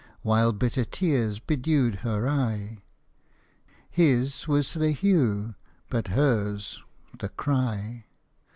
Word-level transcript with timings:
While 0.23 0.51
bitter 0.51 0.83
tears 0.83 1.39
bedewed 1.39 1.97
her 1.97 2.27
eye? 2.27 2.79
His 3.91 4.47
was 4.47 4.73
the" 4.73 4.89
hew," 4.93 5.53
but 5.91 6.07
hers 6.07 6.81
the" 7.19 7.29
cry." 7.29 8.05